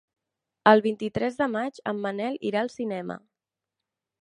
El 0.71 0.81
vint-i-tres 0.85 1.37
de 1.41 1.47
maig 1.57 1.77
en 1.93 2.01
Manel 2.07 2.41
irà 2.51 2.65
al 2.67 2.73
cinema. 2.79 3.21